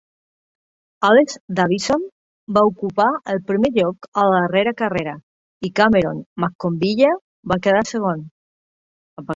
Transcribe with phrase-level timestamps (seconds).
[1.09, 2.07] Alex Davison
[2.57, 5.15] va ocupar el primer lloc a la darrera carrera
[5.69, 7.15] i Cameron McConville
[7.55, 8.27] va quedar segon.